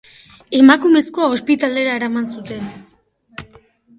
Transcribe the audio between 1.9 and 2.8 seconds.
eraman zuten.